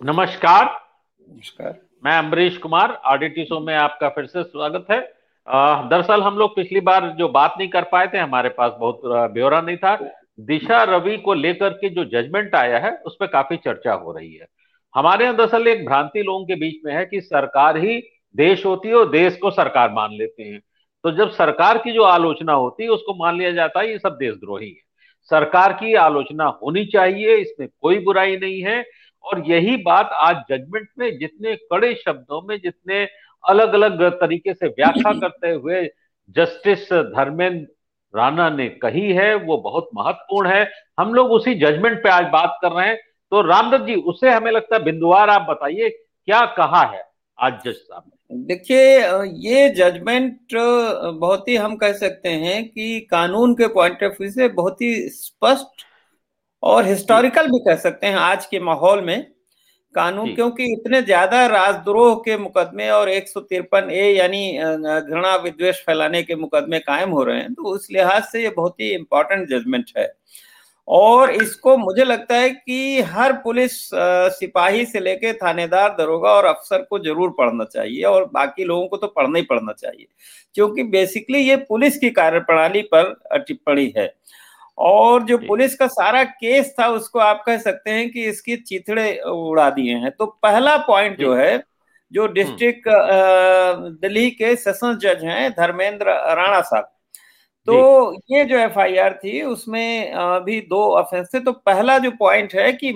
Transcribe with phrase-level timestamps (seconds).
[0.00, 5.00] नमस्कार। नमस्कार। मैं अमरीश कुमार आरडीटी शो में आपका फिर से स्वागत है।
[5.88, 9.00] दरअसल हम लोग पिछली बार जो बात नहीं कर पाए थे हमारे पास बहुत
[9.32, 9.94] ब्यौरा नहीं था।
[10.40, 14.34] दिशा रवि को लेकर के जो जजमेंट आया है उस पर काफ़ी चर्चा हो रही
[14.34, 14.46] है।
[14.94, 17.98] हमारे यहाँ दरअसल एक भ्रांति लोगों के बीच में है कि सरकार ही
[18.34, 20.60] देश होती है और देश को सरकार मान लेते हैं।
[21.04, 24.16] तो जब सरकार की जो आलोचना होती है उसको मान लिया जाता है ये सब
[24.16, 24.80] देशद्रोही है।
[25.30, 28.82] सरकार की आलोचना होनी चाहिए इसमें कोई बुराई नहीं है।
[29.24, 33.04] और यही बात आज जजमेंट में जितने कड़े शब्दों में, जितने
[33.44, 35.84] अलग अलग तरीके से व्याख्या करते हुए
[36.36, 37.66] जस्टिस धर्मेंद्र
[38.14, 40.68] राणा ने कही है, वो बहुत महत्वपूर्ण है।
[41.00, 42.96] हम लोग उसी जजमेंट पे आज बात कर रहे हैं।
[43.32, 47.02] तो रामदत्त जी, उसे हमें लगता है बिंदुवार, आप बताइए, क्या कहा है
[47.38, 48.44] आज जज साहब ने?
[48.44, 48.98] देखिए
[49.42, 54.48] ये जजमेंट बहुत ही हम कह सकते हैं कि कानून के पॉइंट ऑफ़ व्यू से
[54.50, 55.84] बहुत ही स्पष्ट
[56.62, 59.26] और हिस्टोरिकल भी कह सकते हैं आज के माहौल में
[59.94, 65.80] कानून क्योंकि इतने ज़्यादा राजद्रोह के मुकदमे और एक सौ तिरपन ए यानी घृणा विद्वेष
[65.86, 69.48] फैलाने के मुकदमे कायम हो रहे हैं तो उस लिहाज से ये बहुत ही इंपॉर्टेंट
[69.48, 70.12] जजमेंट है।
[70.88, 73.72] और इसको मुझे लगता है कि हर पुलिस
[74.38, 78.96] सिपाही से लेके थानेदार दरोगा और अफसर को ज़रूर पढ़ना चाहिए और बाकी लोगों को
[78.96, 80.06] तो पढ़ना ही पढ़ना चाहिए
[80.54, 84.12] क्योंकि बेसिकली ये पुलिस की कार्यप्रणाली पर टिप्पणी है।
[84.78, 89.18] और जो पुलिस का सारा केस था उसको आप कह सकते हैं कि इसकी चिथड़े
[89.24, 91.62] उड़ा दिए हैं। तो पहला पॉइंट जो है
[92.12, 92.88] जो हम्म। डिस्ट्रिक्ट
[94.00, 96.90] दिल्ली के सेशन जज हैं धर्मेंद्र राणा साहब।
[97.66, 100.12] तो ये जो एफआईआर थी उसमें
[100.44, 102.92] भी दो ऑफेंस थे। तो पहला जो पॉइंट है कि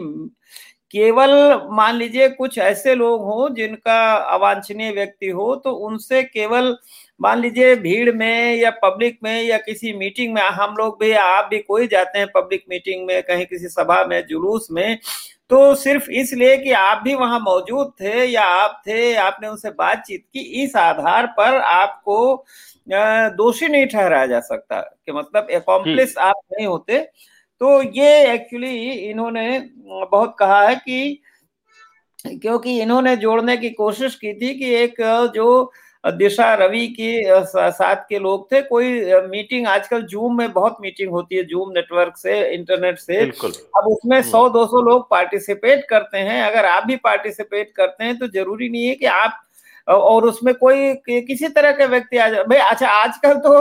[0.90, 1.30] केवल
[1.72, 4.00] मान लीजिए कुछ ऐसे लोग हों जिनका
[4.34, 6.76] अवांछनीय व्यक्ति हो तो उनसे केवल
[7.20, 11.48] मान लीजिए भीड़ में या पब्लिक में या किसी मीटिंग में हम लोग भी आप
[11.50, 14.98] भी कोई जाते हैं पब्लिक मीटिंग में कहीं किसी सभा में जुलूस में
[15.50, 20.24] तो सिर्फ़ इसलिए कि आप भी वहाँ मौजूद थे या आप थे आपने उनसे बातचीत
[20.32, 22.44] की इस आधार पर आपको
[23.36, 26.98] दोषी नहीं ठहराया जा सकता कि मतलब एकम्प्लिस आप नहीं होते।
[27.60, 29.58] तो ये एक्चुअली इन्होंने
[30.10, 31.20] बहुत कहा है कि
[32.42, 34.94] क्योंकि इन्होंने जोड़ने की कोशिश की थी कि एक
[35.34, 35.72] जो
[36.06, 41.36] दिशा रवि के साथ के लोग थे। कोई मीटिंग आजकल जूम में बहुत मीटिंग होती
[41.36, 46.18] है जूम नेटवर्क से इंटरनेट से। अब उसमें हम्म। सौ दो सौ लोग पार्टिसिपेट करते
[46.18, 49.42] हैं। अगर आप भी पार्टिसिपेट करते हैं तो ज़रूरी नहीं है कि आप
[49.88, 53.52] और उसमें कोई किसी तरह के व्यक्ति आ जाए भाई अच्छा आजकल तो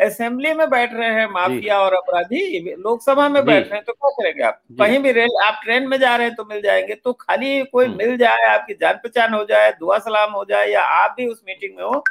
[0.00, 4.10] असेंबली में बैठ रहे हैं माफिया और अपराधी लोकसभा में बैठ रहे हैं तो क्या
[4.10, 4.60] करेंगे आप?
[4.80, 7.86] कहीं भी रेल आप ट्रेन में जा रहे हैं तो मिल जाएँगे तो खाली कोई
[7.86, 11.26] हम्म। मिल जाए आपकी जान पहचान हो जाए दुआ सलाम हो जाए या आप भी
[11.26, 12.02] उस मीटिंग में हो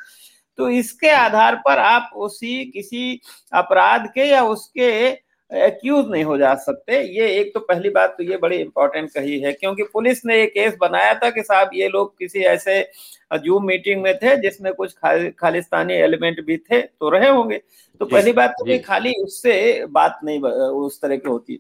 [0.57, 3.19] तो इसके आधार पर आप उसी किसी
[3.53, 4.90] अपराध के या उसके
[5.53, 9.39] एक्यूज नहीं हो जा सकते। ये एक तो पहली बात तो ये बड़ी इंपॉर्टेंट कही
[9.39, 12.81] है क्योंकि पुलिस ने ये केस बनाया था कि साहब ये लोग किसी ऐसे
[13.43, 14.93] जूम मीटिंग में थे जिसमें कुछ
[15.39, 17.61] खालिस्तानी एलिमेंट भी थे तो रहे होंगे।
[18.01, 21.59] तो पहली बात तो खाली उससे बात नहीं उस तरह की होती।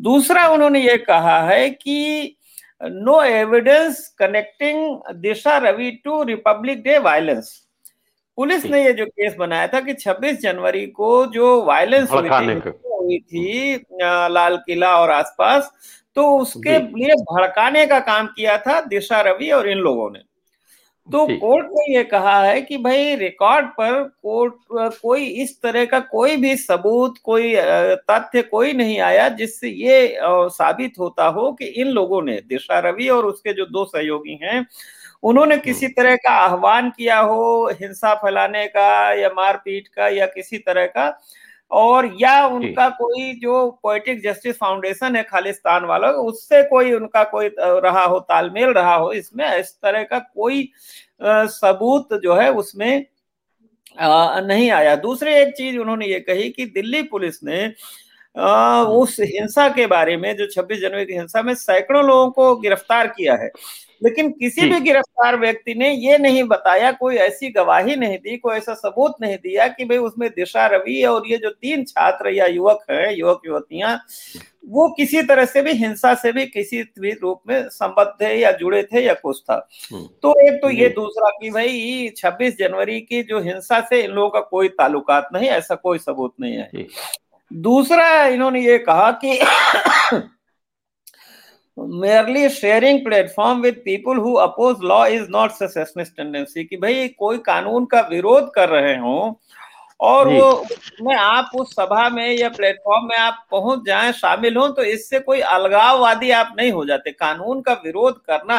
[0.00, 2.36] दूसरा उन्होंने ये कहा है कि
[2.80, 7.56] no evidence connecting Disha Ravi to Republic Day violence
[8.38, 12.70] police ने ये जो केस बनाया था कि 26 जनवरी को जो वायलेंस हुई थी
[13.08, 13.74] हुई थी
[14.30, 15.70] लाल किला और आसपास
[16.16, 20.22] तो उसके लिए भड़काने का काम किया था दिशा रवि और इन लोगों ने।
[21.08, 24.54] तो कोर्ट ने ये कहा है कि भाई रिकॉर्ड पर कोर्ट
[25.02, 27.54] कोई इस तरह का कोई भी सबूत कोई
[28.10, 30.18] तथ्य कोई नहीं आया जिससे ये
[30.52, 34.66] साबित होता हो कि इन लोगों ने दिशा रवि और उसके जो दो सहयोगी हैं
[35.22, 40.26] उन्होंने हम्म। किसी तरह का आह्वान किया हो हिंसा फैलाने का या मारपीट का या
[40.26, 41.08] किसी तरह का
[41.70, 47.50] और या उनका कोई जो पोइटिक जस्टिस फाउंडेशन है खालिस्तान वाला उससे कोई उनका कोई
[47.58, 50.70] रहा हो तालमेल रहा हो इसमें इस तरह का कोई
[51.22, 53.06] सबूत जो है उसमें
[54.00, 57.66] नहीं आया। दूसरी एक चीज़ उन्होंने ये कही कि दिल्ली पुलिस ने
[58.94, 63.06] उस हिंसा के बारे में जो 26 जनवरी की हिंसा में सैकड़ों लोगों को गिरफ़्तार
[63.08, 63.50] किया है
[64.02, 68.56] लेकिन किसी भी गिरफ़्तार व्यक्ति ने ये नहीं बताया कोई ऐसी गवाही नहीं दी कोई
[68.56, 72.46] ऐसा सबूत नहीं दिया कि भाई उसमें दिशा रवि और ये जो तीन छात्र या
[72.46, 74.00] युवक है युवक युवतियाँ
[74.68, 78.52] वो किसी तरह से भी हिंसा से भी किसी भी रूप में संबद्ध थे या
[78.52, 83.00] जुड़े थे या कुछ था। हम्म। तो एक तो ये दूसरा कि भाई 26 जनवरी
[83.00, 86.86] की जो हिंसा से इन लोगों का कोई ताल्लुकात नहीं ऐसा कोई सबूत नहीं है।
[87.52, 89.38] दूसरा इन्होंने ये कहा कि
[91.86, 97.38] merely sharing platform with people who oppose law is not secessionist tendency कि भाई कोई
[97.38, 99.40] कानून का विरोध कर रहे हो
[100.00, 100.64] और वो
[101.02, 105.20] में आप उस सभा में या प्लेटफॉर्म में आप पहुँच जाएँ शामिल हो तो इससे
[105.20, 108.58] कोई अलगाववादी आप नहीं हो जाते। कानून का विरोध करना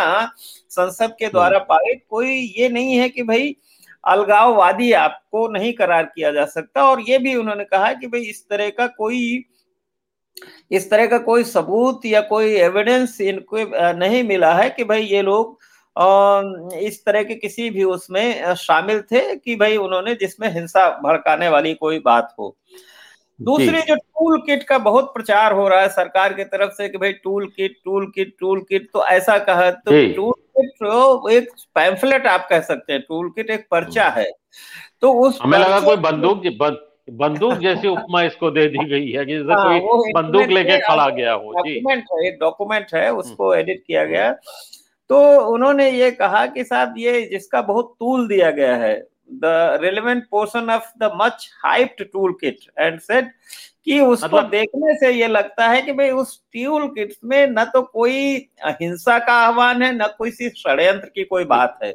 [0.70, 3.56] संसद के द्वारा हम्म। पारित कोई ये नहीं है कि भाई
[4.04, 8.46] अलगाववादी आपको नहीं करार किया जा सकता। और ये भी उन्होंने कहा कि भाई इस
[8.50, 9.46] तरह का कोई
[10.72, 13.58] इस तरह का कोई सबूत या कोई एविडेंस इनको
[13.98, 15.58] नहीं मिला है कि भाई ये लोग
[16.76, 21.74] इस तरह के किसी भी उसमें शामिल थे कि भाई उन्होंने जिसमें हिंसा भड़काने वाली
[21.74, 22.56] कोई बात हो।
[23.40, 26.98] दूसरी जो टूल किट का बहुत प्रचार हो रहा है सरकार की तरफ़ से कि
[26.98, 31.50] भाई tool kit tool kit tool kit तो ऐसा कहा तो टूल किट तो एक
[31.76, 34.32] पैम्फलेट आप कह सकते हैं टूल किट एक पर्चा हम्म। है।
[35.02, 36.42] तो उस हमें लगा कोई बंदूक
[37.18, 41.34] बंदूक जैसी उपमा इसको दे दी गई है जैसे हाँ, कोई बंदूक लेके खड़ा गया
[41.34, 44.32] हो डॉक्यूमेंट है एक डॉक्यूमेंट है उसको एडिट हम्म। किया गया।
[45.10, 50.24] तो उन्होंने ये कहा कि साहब ये जिसका बहुत टूल दिया गया है the relevant
[50.32, 53.32] portion of the much hyped tool kit and set
[53.86, 54.50] कि उसको मतलब...
[54.50, 59.20] देखने से ये लगता है कि भाई उस टूल किट में न तो कोई हिंसा
[59.20, 61.94] का आह्वान है न कोई सी षड्यंत्र की कोई बात है।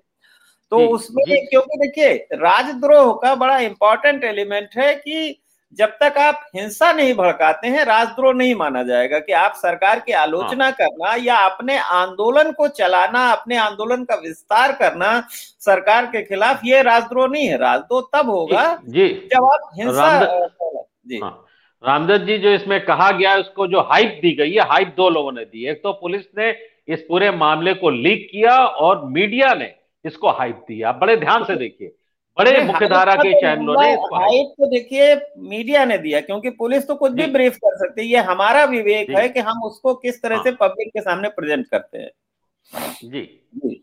[0.72, 5.40] तो उसमें क्योंकि देखिए राजद्रोह का बड़ा इंपॉर्टेंट एलिमेंट है कि
[5.78, 10.12] जब तक आप हिंसा नहीं भड़काते हैं राजद्रोह नहीं माना जाएगा कि आप सरकार की
[10.12, 15.08] आलोचना हाँ। करना या अपने आंदोलन को चलाना अपने आंदोलन का विस्तार करना
[15.60, 20.48] सरकार के खिलाफ ये राजद्रोह नहीं है। राजद्रोह तब होगा जी, जब आप हिंसा
[21.06, 21.40] जी। हाँ।
[21.84, 25.32] रामदत्त जी जो इसमें कहा गया उसको जो हाइप दी गई है हाइप दो लोगों
[25.32, 26.50] ने दी एक तो पुलिस ने
[26.88, 29.72] इस पूरे मामले को लीक किया और मीडिया ने
[30.04, 31.94] इसको हाइप दी आप बड़े ध्यान से देखिए।
[32.36, 36.94] बड़े मुख्य धारा के चैनलों ने हाइप तो देखिए मीडिया ने दिया क्योंकि पुलिस तो
[36.94, 40.42] कुछ भी ब्रीफ कर सकती है। ये हमारा विवेक है कि हम उसको किस तरह
[40.42, 42.10] से पब्लिक हाँ। के सामने प्रेजेंट करते हैं।
[43.02, 43.22] जी।
[43.56, 43.80] जी।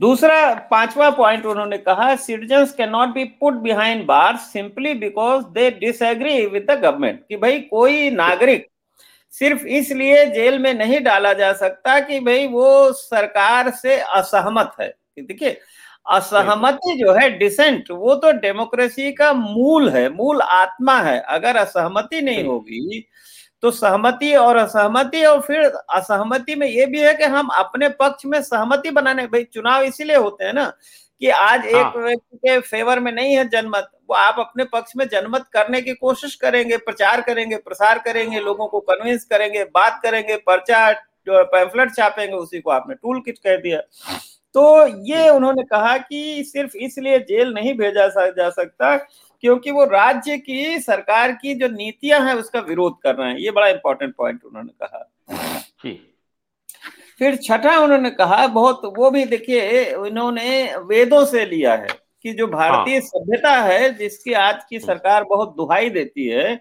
[0.00, 0.38] दूसरा
[0.70, 6.44] पांचवा पॉइंट उन्होंने कहा citizen can not be put behind bar simply because they disagree
[6.46, 8.66] with the government कि भाई कोई नागरिक
[9.40, 14.88] सिर्फ़ इसलिए जेल में नहीं डाला जा सकता कि भाई वो सरकार से असहमत है।
[15.18, 15.58] देखिए
[16.06, 22.20] असहमति जो है डिसेंट वो तो डेमोक्रेसी का मूल है मूल आत्मा है। अगर असहमति
[22.22, 23.04] नहीं होगी
[23.62, 28.26] तो सहमति और असहमति और फिर असहमति में ये भी है कि हम अपने पक्ष
[28.26, 30.72] में सहमति बनाने भाई चुनाव इसीलिए होते हैं ना
[31.20, 34.92] कि आज एक हाँ। व्यक्ति के फेवर में नहीं है जनमत वो आप अपने पक्ष
[34.96, 40.00] में जनमत करने की कोशिश करेंगे प्रचार करेंगे प्रसार करेंगे लोगों को कन्विंस करेंगे बात
[40.02, 40.90] करेंगे पर्चा
[41.28, 43.80] पैम्फलेट छापेंगे उसी को आपने टूल किट कह दिया।
[44.54, 50.36] तो ये उन्होंने कहा कि सिर्फ़ इसलिए जेल नहीं भेजा जा सकता क्योंकि वो राज्य
[50.38, 54.44] की सरकार की जो नीतियाँ हैं उसका विरोध कर रहे हैं। ये बड़ा इंपॉर्टेंट पॉइंट
[54.44, 55.10] उन्होंने कहा।
[57.20, 61.88] फिर छठा उन्होंने कहा बहुत वो भी देखिए इन्होंने वेदों से लिया है
[62.24, 66.54] कि जो भारतीय हाँ। सभ्यता है जिसकी आज की सरकार बहुत दुहाई देती है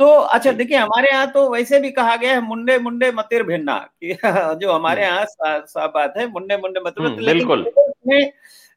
[0.00, 3.76] तो अच्छा देखिए हमारे यहाँ तो वैसे भी कहा गया है मुंडे मुंडे मतिर भिन्ना
[3.78, 4.14] कि
[4.60, 7.66] जो हमारे हम्म। यहाँ साफ़ बात है मुंडे मुंडे मतिर हम्म, बिल्कुल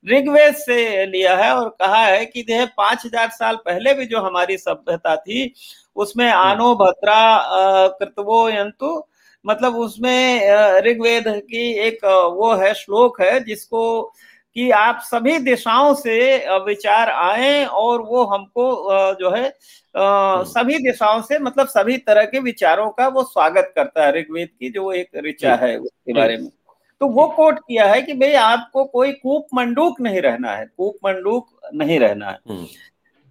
[0.06, 4.21] ऋग्वेद से लिया है और कहा है कि जो पाँच हज़ार साल पहले भी जो
[4.21, 5.54] हमारी सभ्यता थी
[5.95, 8.95] उसमें हम्म। आनो भद्रा कृतवो यंतु
[9.45, 13.84] मतलब उसमें ऋग्वेद की एक वो है श्लोक है जिसको
[14.56, 16.16] कि आप सभी दिशाओं से
[16.66, 18.66] विचार आए और वो हमको
[19.13, 24.06] जो है हम्म। सभी दिशाओं से मतलब सभी तरह के विचारों का वो स्वागत करता
[24.06, 26.50] है ऋग्वेद की जो एक ऋचा है उसके बारे में
[27.01, 30.98] तो वो कोट किया है कि भाई आपको कोई कूप मंडूक नहीं रहना है कूप
[31.06, 32.65] मंडूक नहीं रहना है हम्म।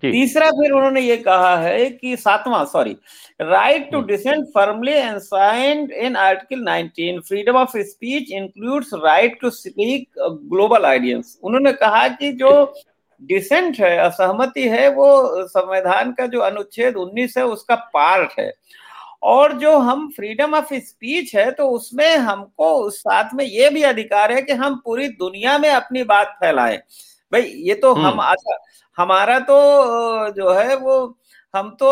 [0.03, 2.97] तीसरा फिर उन्होंने ये कहा है कि सातवां sorry
[3.41, 10.09] right to dissent firmly and in article 19 freedom of speech includes right to speak
[10.53, 12.53] global audience उन्होंने कहा कि जो
[13.23, 15.07] डिसेंट है असहमति है वो
[15.49, 18.53] संविधान का जो अनुच्छेद 19 है उसका पार्ट है।
[19.23, 24.33] और जो हम फ्रीडम ऑफ़ स्पीच है तो उसमें हमको साथ में ये भी अधिकार
[24.33, 26.79] है कि हम पूरी दुनिया में अपनी बात फैलाएँ।
[27.33, 28.59] भाई ये तो हम हम्म। आशा
[28.99, 29.59] हमारा तो
[30.33, 30.97] जो है वो
[31.55, 31.89] हम तो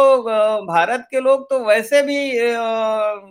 [0.67, 2.19] भारत के लोग तो वैसे भी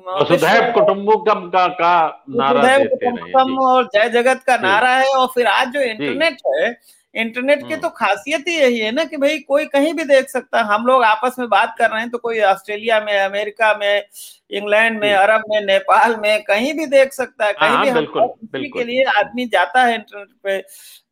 [0.09, 1.93] वसुधैव कुटुंबकम का का
[2.31, 6.69] नारा कुटुंबकम और जय जगत का नारा है और फिर आज जो इंटरनेट है
[7.15, 10.29] इंटरनेट की हम्म। तो खासियत ही यही है ना कि भाई कोई कहीं भी देख
[10.29, 13.73] सकता है हम लोग आपस में बात कर रहे हैं तो कोई ऑस्ट्रेलिया में अमेरिका
[13.73, 14.03] में
[14.51, 18.29] इंग्लैंड में अरब में नेपाल में कहीं भी देख सकता है कहीं हाँ, भी बिल्कुल,
[18.43, 20.57] बिल्कुल। के लिए आदमी जाता है इंटरनेट पे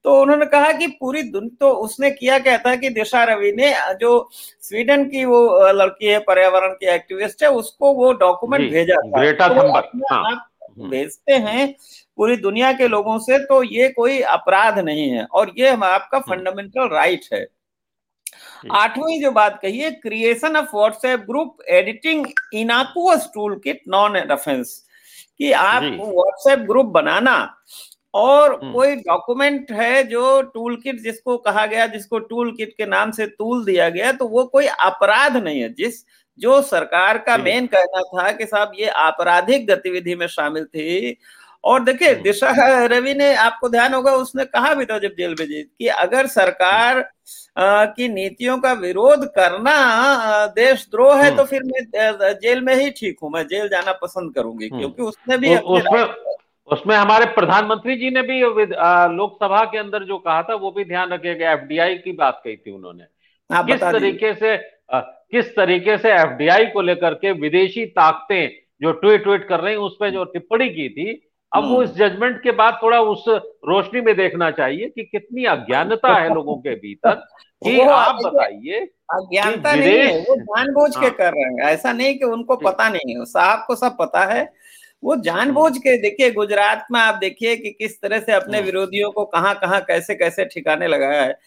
[0.06, 3.74] तो उन्होंने कहा कि पूरी दुनिया तो उसने किया कहता था कि दिशा रवि ने
[4.02, 4.12] जो
[4.64, 9.48] स्वीडन की वो लड़की है पर्यावरण की एक्टिविस्ट है उसको वो डॉक्यूमेंट भेजा था ग्रेटा
[9.50, 9.68] तो
[10.14, 10.36] हाँ।
[10.70, 11.68] हम्म। भेजते हैं
[12.18, 16.80] पूरी दुनिया के लोगों से तो ये कोई अपराध नहीं है और ये आपका फंडामेंटल
[16.80, 17.46] हम्म। राइट है
[18.74, 22.26] आठवीं जो बात कही है creation of WhatsApp group editing
[22.56, 24.78] innocuous tool kit non offence
[25.40, 27.38] कि आप व्हाट्सएप ग्रुप बनाना
[28.14, 32.86] और हम्म। कोई डॉक्यूमेंट है जो टूल किट जिसको कहा गया जिसको टूल किट के
[32.86, 36.04] नाम से टूल दिया गया तो वो कोई अपराध नहीं है जिस
[36.40, 41.18] जो सरकार का मेन कहना था कि साहब ये आपराधिक गतिविधि में शामिल थी
[41.64, 45.34] और देखिए हम्म। दिशा रवि ने आपको ध्यान होगा उसने कहा भी था जब जेल
[45.34, 47.02] भेजी कि अगर सरकार
[47.60, 49.76] की नीतियों का विरोध करना
[50.56, 54.34] देशद्रोह है तो हम्म। फिर मैं जेल में ही ठीक हूँ मैं जेल जाना पसंद
[54.34, 56.04] करूँगी हम्म। क्योंकि उसने भी उसमें
[56.68, 61.10] उसमें हमारे प्रधानमंत्री जी ने भी लोकसभा के अंदर जो कहा था वो भी ध्यान
[61.10, 63.04] रखेगा एफडीआई की बात कही थी उन्होंने
[63.64, 64.58] किस तरीके से
[65.32, 68.50] किस तरीके से एफडीआई को लेकर के विदेशी ताकतें
[68.82, 72.42] जो ट्वीट ट्वीट कर रही उस पर जो टिप्पणी की थी अब वो इस जजमेंट।
[72.44, 73.24] के बाद थोड़ा उस
[73.68, 77.14] रोशनी में देखना चाहिए कि कितनी अज्ञानता है लोगों के भीतर
[77.62, 78.80] कि आप बताइए
[79.14, 82.90] अज्ञानता नहीं है वो जानबूझ के हाँ। कर रहे हैं ऐसा नहीं कि उनको पता
[82.90, 84.44] नहीं है साहब को सब पता है
[85.04, 89.12] वो जानबूझ। के देखिए गुजरात में आप देखिए कि किस तरह से अपने हम्म। विरोधियों
[89.12, 91.38] को कहाँ कहाँ कैसे कैसे ठिकाने लगाया है।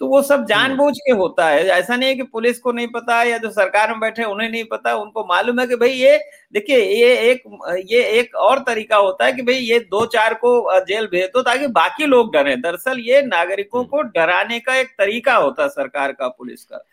[0.00, 3.22] तो वो सब जानबूझ के होता है। ऐसा नहीं है कि पुलिस को नहीं पता
[3.22, 6.16] या जो सरकार में बैठे उन्हें नहीं पता। उनको मालूम है कि भाई ये
[6.54, 7.42] देखिए ये एक
[7.86, 11.42] ये एक और तरीका होता है कि भाई ये दो चार को जेल भेज दो
[11.42, 16.12] ताकि बाकी लोग डरे। दरअसल ये नागरिकों को डराने का एक तरीका होता है सरकार
[16.12, 16.84] का पुलिस का।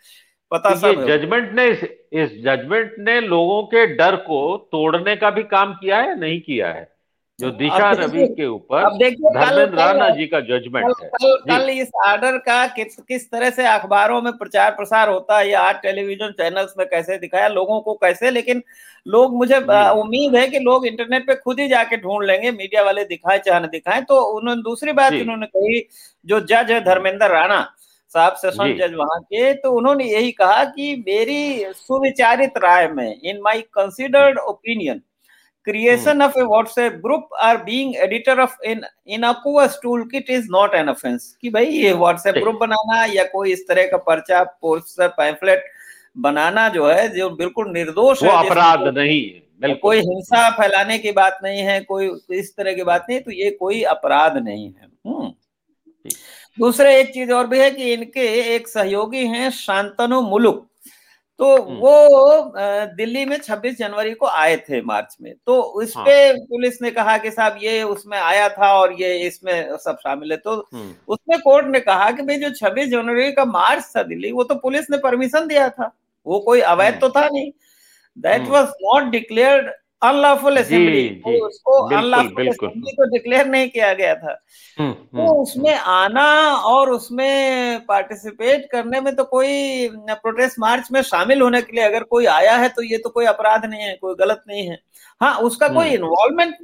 [0.52, 5.30] पता तो सब जजमेंट ने इस, इस जजमेंट ने लोगों के डर को तोड़ने का
[5.30, 6.88] भी काम किया है नहीं किया है?
[7.38, 8.84] जो दिशा रवि के ऊपर
[9.34, 13.66] धर्मेंद्र राणा जी का जजमेंट है। कल, कल इस आर्डर का किस किस तरह से
[13.66, 17.94] अखबारों में प्रचार प्रसार होता है या आज टेलीविज़न चैनल्स में कैसे दिखाया लोगों को
[17.94, 18.62] कैसे लेकिन
[19.06, 19.58] लोग मुझे
[20.00, 23.68] उम्मीद है कि लोग इंटरनेट पे खुद ही जाके ढूंढ लेंगे मीडिया वाले दिखाए चाहे
[23.68, 25.88] दिखाए तो उन्होंने दूसरी बात उन्होंने कही
[26.24, 27.60] जो जज है धर्मेंद्र राणा
[28.14, 33.40] साहब सेशन जज वहाँ के तो उन्होंने यही कहा कि मेरी सुविचारित राय में in
[33.40, 35.02] my considered opinion
[35.66, 40.88] creation of a whatsapp group or being editor of an innocuous toolkit is not an
[40.88, 41.26] offense.
[41.40, 45.64] कि भाई ये व्हाट्सएप ग्रुप बनाना या कोई इस तरह का पर्चा पोस्टर पैम्फलेट
[46.18, 49.20] बनाना जो है जो बिल्कुल निर्दोष वो है अपराध नहीं
[49.60, 53.30] है कोई हिंसा फैलाने की बात नहीं है कोई इस तरह की बात नहीं तो
[53.32, 55.32] ये कोई अपराध नहीं है। हम्म।
[56.58, 60.68] दूसरे एक चीज़ और भी है कि इनके एक सहयोगी हैं शांतनु मुलुक
[61.40, 62.52] तो हम्म। वो
[62.96, 67.16] दिल्ली में 26 जनवरी को आए थे मार्च में तो उस हाँ। पुलिस ने कहा
[67.18, 71.38] कि साहब ये उसमें आया था और ये इसमें सब शामिल है तो हम्म। उसमें
[71.40, 74.90] कोर्ट ने कहा कि भाई जो 26 जनवरी का मार्च था दिल्ली वो तो पुलिस
[74.90, 75.92] ने परमिशन दिया था
[76.26, 77.50] वो कोई अवैध हम्म। तो था नहीं
[78.16, 79.70] that was not declared
[80.02, 81.22] unlawful assembly.
[81.38, 84.32] उसको अनलॉफुल असेंबली को डिक्लेयर नहीं किया गया था।
[84.78, 86.26] तो उसमें हम्म। आना
[86.66, 92.02] और उसमें पार्टिसिपेट करने में तो कोई प्रोटेस्ट मार्च में शामिल होने के लिए अगर
[92.02, 94.78] कोई आया है तो ये तो कोई अपराध नहीं है कोई गलत नहीं है।
[95.20, 96.54] हाँ उसका कोई इन्वॉल्वमेंट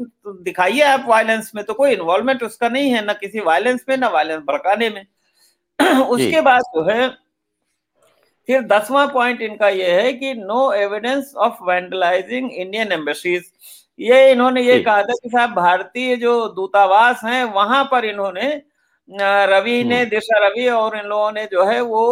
[0.45, 4.09] दिखाइए आप वायलेंस में तो कोई इन्वॉल्वमेंट उसका नहीं है ना किसी वायलेंस में ना
[4.09, 5.05] वायलेंस भड़काने में।
[6.09, 7.24] उसके बाद जो है
[8.49, 13.51] फिर दसवां पॉइंट इनका यह है कि no evidence of vandalising Indian embassies
[14.01, 18.49] ये इन्होंने ये कहा था कि साहब भारतीय जो दूतावास हैं वहाँ पर इन्होंने
[19.49, 22.05] रवि ने हम्म। दिशा रवि और इन लोगों ने जो है वो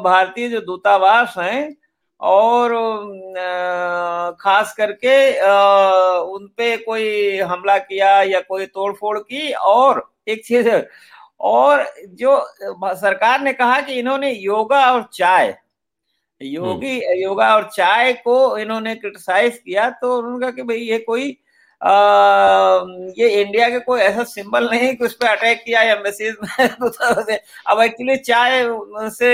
[0.00, 1.76] भारतीय जो दूतावास हैं
[2.20, 2.74] और
[4.40, 5.16] खास करके
[6.26, 10.68] उन पे कोई हमला किया या कोई तोड़फोड़ की और एक चीज़
[11.40, 12.38] और जो
[12.96, 15.56] सरकार ने कहा कि इन्होंने योगा और चाय
[16.40, 20.98] योगी हम्म। योगा और चाय को इन्होंने क्रिटिसाइज किया तो उन्होंने कहा कि भाई ये
[20.98, 21.36] कोई
[21.80, 21.90] आ,
[23.18, 26.68] ये इंडिया के कोई ऐसा सिंबल नहीं कि उस पर अटैक किया या मैसेज में
[26.82, 26.88] तो
[27.66, 28.64] अब एक्चुअली चाय
[29.10, 29.32] से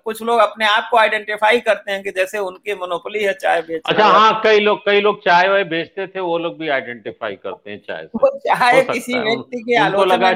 [0.00, 3.82] कुछ लोग अपने आप को आइडेंटिफाई करते हैं कि जैसे उनकी मोनोपोली है चाय बेच
[3.84, 7.70] अच्छा हाँ कई लोग कई लोग चाय वाय बेचते थे वो लोग भी आइडेंटिफाई करते
[7.70, 10.32] हैं चाय से। चाय किसी व्यक्ति के आलोचना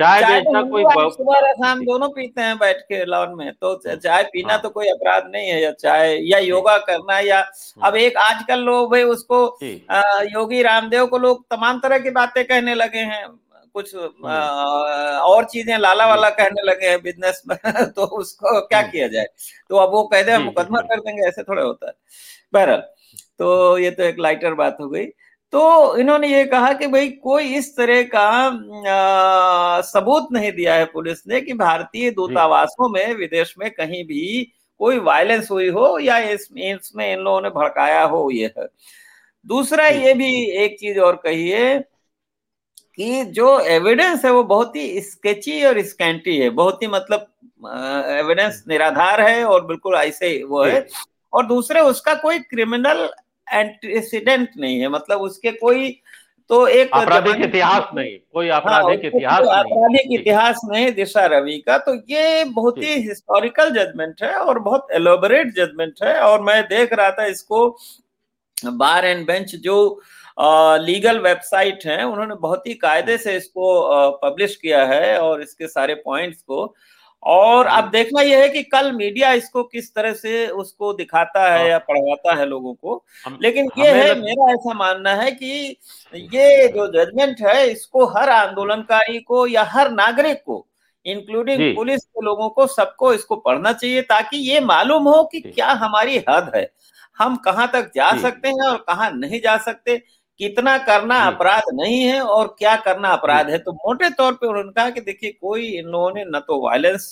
[0.00, 4.52] चाय बेचना कोई सुबह शाम दोनों पीते हैं बैठ के लॉन में तो चाय पीना
[4.52, 8.16] हाँ। तो कोई अपराध नहीं है या चाय या योगा करना या हाँ। अब एक
[8.16, 9.58] आजकल लोग भाई उसको
[10.32, 13.26] योगी रामदेव को लोग तमाम तरह की बातें कहने लगे हैं
[13.74, 14.38] कुछ आ,
[15.18, 17.58] और चीज़ें लाला वाला कहने लगे हैं बिज़नेस में
[17.92, 19.26] तो उसको क्या किया जाए?
[19.68, 21.92] तो अब वो कह दे मुकदमा कर देंगे ऐसे थोड़ा होता है।
[22.52, 22.82] बहरहाल
[23.38, 25.06] तो ये तो एक लाइटर बात हो गई।
[25.52, 30.84] तो इन्होंने ये कहा कि भाई कोई इस तरह का आ, सबूत नहीं दिया है
[30.84, 36.18] पुलिस ने कि भारतीय दूतावासों में विदेश में कहीं भी कोई वायलेंस हुई हो या
[36.18, 38.66] इसमें इसमें इन लोगों ने भड़काया हो ये है।
[39.46, 40.30] दूसरा ये भी
[40.64, 41.78] एक चीज़ और कही है
[42.94, 47.26] कि जो एविडेंस है वो बहुत ही स्केची और स्कैंटी है। बहुत ही मतलब
[48.18, 50.86] एविडेंस निराधार है और बिल्कुल ऐसे वो है।
[51.32, 53.08] और दूसरे उसका कोई क्रिमिनल
[53.52, 55.90] एंटीसीडेंट नहीं है। मतलब उसके कोई
[56.50, 61.76] तो एक आपराधिक इतिहास नहीं कोई आपराधिक हाँ, इतिहास आपराधिक इतिहास नहीं दिशा रवि का।
[61.78, 66.92] तो ये बहुत ही हिस्टोरिकल जजमेंट है और बहुत एलोबरेट जजमेंट है और मैं देख
[66.92, 67.68] रहा था इसको
[68.56, 69.76] बार एंड बेंच जो
[70.80, 73.70] लीगल वेबसाइट है उन्होंने बहुत ही कायदे से इसको
[74.22, 76.74] पब्लिश किया है और इसके सारे पॉइंट्स को
[77.22, 81.58] और अब देखना यह है कि कल मीडिया इसको किस तरह से उसको दिखाता है
[81.58, 83.04] हाँ। या पढ़वाता है लोगों को।
[83.42, 85.76] लेकिन ये है मेरा ऐसा मानना है कि
[86.14, 90.64] ये जो। जजमेंट है इसको हर आंदोलनकारी को या हर नागरिक को
[91.06, 95.70] इंक्लूडिंग पुलिस के लोगों को सबको इसको पढ़ना चाहिए ताकि ये मालूम हो कि क्या
[95.72, 96.70] हमारी हद है।
[97.18, 100.02] हम कहाँ तक जा। सकते हैं और कहाँ नहीं जा सकते।
[100.40, 103.58] कितना करना अपराध नहीं है और क्या करना अपराध है?
[103.58, 107.06] तो मोटे तौर पे उन्होंने कहा कि देखिए कोई इन लोगों ने न तो वायलेंस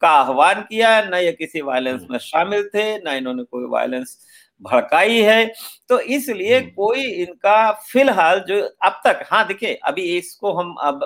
[0.00, 4.16] का आह्वान किया न ये किसी वायलेंस में शामिल थे न इन्होंने कोई वायलेंस
[4.60, 5.44] भड़काई है
[5.88, 11.00] तो इसलिए कोई इनका फ़िलहाल जो अब तक हाँ देखिए अभी इसको हम अब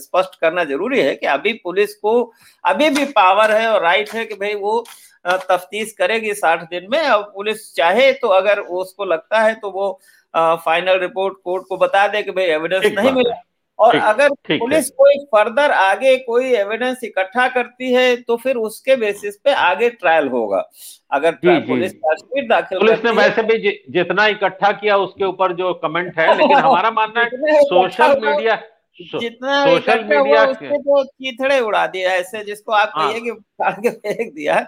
[0.00, 2.20] स्पष्ट करना ज़रूरी है कि अभी पुलिस को
[2.64, 4.84] अभी भी पावर है और राइट है कि भाई वो
[5.24, 9.90] तफ्तीश करेगी साठ दिन में और पुलिस चाहे तो अगर उसको लगता है तो वो
[10.34, 13.34] फाइनल रिपोर्ट कोर्ट को बता दे कि भाई एविडेंस नहीं मिला।
[13.78, 14.28] और अगर
[14.58, 19.88] पुलिस कोई फर्दर आगे कोई एविडेंस इकट्ठा करती है तो फिर उसके बेसिस पे आगे
[19.90, 20.70] ट्रायल होगा।
[21.10, 23.58] अगर जी, पुलिस चार्जशीट दाखिल पुलिस ने वैसे भी
[23.90, 28.62] जितना इकट्ठा किया उसके ऊपर जो कमेंट है लेकिन हमारा मानना है सोशल मीडिया
[29.00, 34.34] जितना सोशल मीडिया उसके तो चीथड़े उड़ा दिया ऐसे जिसको आप हाँ। कहिए कि फेंक
[34.34, 34.66] दिया।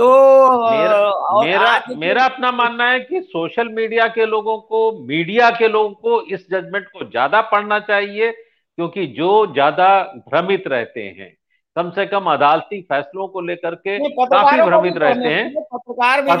[0.00, 0.06] तो
[0.70, 5.90] मेरा मेरा, मेरा अपना मानना है कि सोशल मीडिया के लोगों को मीडिया के लोगों
[5.90, 9.88] को इस जजमेंट को ज़्यादा पढ़ना चाहिए क्योंकि जो ज़्यादा
[10.28, 11.36] भ्रमित रहते हैं
[11.76, 15.44] कम से कम अदालती फैसलों को लेकर के काफ़ी भ्रमित रहते हैं।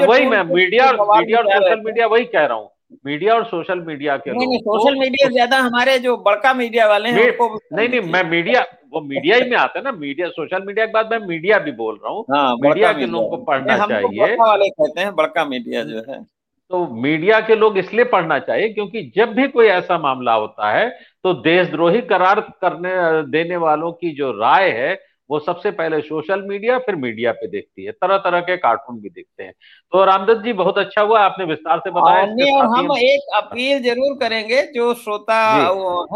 [0.06, 2.70] वही मैं मीडिया मीडिया और सोशल मीडिया वही कह रहा हूँ।
[3.06, 7.08] मीडिया और सोशल मीडिया के नहीं, नहीं सोशल मीडिया ज़्यादा हमारे जो बड़का मीडिया वाले
[7.08, 7.26] हैं
[7.72, 10.92] नहीं नहीं मैं मीडिया वो मीडिया ही में आता है ना मीडिया सोशल मीडिया के
[10.92, 14.68] बाद मैं मीडिया भी बोल रहा हूँ। हाँ, मीडिया के लोगों को पढ़ना चाहिए। वाले
[14.70, 16.22] कहते हैं बड़का मीडिया जो है।
[16.70, 20.88] तो मीडिया के लोग इसलिए पढ़ना चाहिए क्योंकि जब भी कोई ऐसा मामला होता है
[21.24, 22.90] तो देशद्रोही करार करने
[23.30, 24.94] देने वालों की जो राय है
[25.30, 29.08] वो सबसे पहले सोशल मीडिया फिर मीडिया पे देखती है। तरह तरह के कार्टून भी
[29.08, 29.52] देखते हैं।
[29.92, 34.16] तो रामदत्त जी बहुत अच्छा हुआ आपने विस्तार से बताया और हम एक अपील ज़रूर
[34.18, 35.42] करेंगे जो श्रोता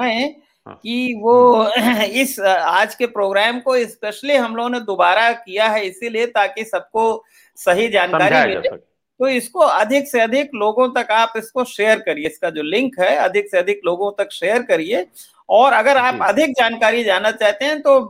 [0.00, 0.34] हैं
[0.66, 1.66] हाँ। कि वो
[2.14, 7.24] इस आज के प्रोग्राम को स्पेशली हम लोगों ने दोबारा किया है इसीलिए ताकि सबको
[7.58, 8.76] सही जानकारी मिले।
[9.20, 13.14] तो इसको अधिक से अधिक लोगों तक आप इसको शेयर करिए। इसका जो लिंक है
[13.16, 15.02] अधिक से अधिक लोगों तक शेयर करिए।
[15.48, 18.00] और अगर आप अधिक जानकारी जानना चाहते हैं तो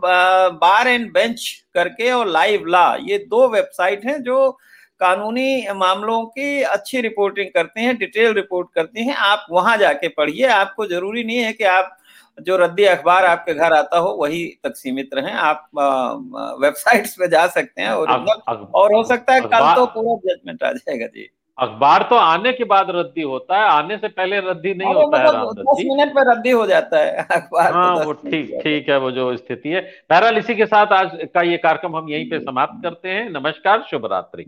[0.56, 4.50] बार एंड बेंच करके और लाइव ला ये दो वेबसाइट हैं जो
[5.00, 10.46] कानूनी मामलों की अच्छी रिपोर्टिंग करते हैं डिटेल रिपोर्ट करती हैं। आप वहाँ जाके पढ़िए।
[10.48, 11.96] आपको ज़रूरी नहीं है कि आप
[12.38, 15.68] जो रद्दी अखबार आपके घर आता हो वही तक सीमित रहे। आप
[16.62, 18.08] वेबसाइट्स पे जा सकते हैं और
[18.74, 22.64] और हो सकता है कल तो पूरा जजमेंट आ जाएगा जी। अखबार तो आने के
[22.64, 26.22] बाद रद्दी होता है आने से पहले रद्दी नहीं होता है मतलब दस मिनट में
[26.22, 30.38] रद्दी हो जाता है अखबार हाँ वो ठीक ठीक है वो जो स्थिति है। बहरहाल
[30.38, 34.06] इसी के साथ आज का ये कार्यक्रम हम यहीं पे समाप्त करते हैं। नमस्कार शुभ
[34.06, 34.44] रात्रि।